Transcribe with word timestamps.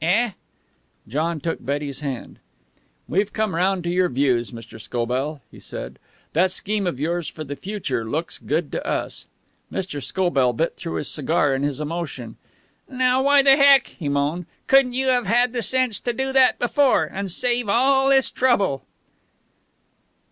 "Eh?" 0.00 0.30
John 1.08 1.40
took 1.40 1.64
Betty's 1.64 1.98
hand. 1.98 2.38
"We've 3.08 3.32
come 3.32 3.56
round 3.56 3.82
to 3.82 3.90
your 3.90 4.08
views, 4.08 4.52
Mr. 4.52 4.80
Scobell," 4.80 5.42
he 5.50 5.58
said. 5.58 5.98
"That 6.32 6.52
scheme 6.52 6.86
of 6.86 7.00
yours 7.00 7.26
for 7.26 7.42
our 7.42 7.56
future 7.56 8.04
looks 8.08 8.38
good 8.38 8.70
to 8.70 8.86
us." 8.86 9.26
Mr. 9.72 10.00
Scobell 10.00 10.52
bit 10.52 10.76
through 10.76 10.94
his 10.94 11.08
cigar 11.08 11.56
in 11.56 11.64
his 11.64 11.80
emotion. 11.80 12.36
"Now, 12.88 13.24
why 13.24 13.42
the 13.42 13.56
Heck," 13.56 13.88
he 13.88 14.08
moaned, 14.08 14.46
"couldn't 14.68 14.92
you 14.92 15.08
have 15.08 15.26
had 15.26 15.52
the 15.52 15.60
sense 15.60 15.98
to 16.02 16.12
do 16.12 16.32
that 16.34 16.60
before, 16.60 17.02
and 17.12 17.28
save 17.28 17.68
all 17.68 18.10
this 18.10 18.30
trouble?" 18.30 18.84